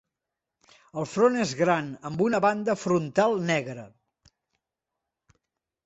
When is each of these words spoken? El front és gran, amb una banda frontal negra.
El 1.01 1.05
front 1.11 1.37
és 1.43 1.53
gran, 1.59 1.91
amb 2.11 2.25
una 2.29 2.41
banda 2.47 2.77
frontal 2.87 3.39
negra. 3.53 3.87